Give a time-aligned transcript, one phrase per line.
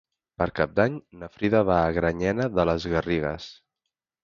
[0.41, 0.95] Per Cap d'Any
[1.25, 3.49] na Frida va a Granyena de les Garrigues.